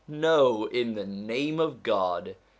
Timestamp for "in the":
0.65-1.05